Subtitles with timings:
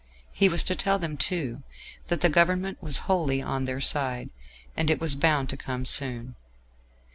[0.31, 1.61] He was to tell them, too,
[2.07, 4.31] that the Government was wholly on their side;
[4.75, 6.33] that it was bound to come soon.